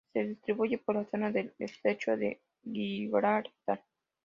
Se 0.13 0.23
distribuye 0.23 0.79
por 0.79 0.95
la 0.95 1.05
zona 1.05 1.29
del 1.31 1.53
estrecho 1.59 2.17
de 2.17 2.41
Gibraltar. 2.63 3.83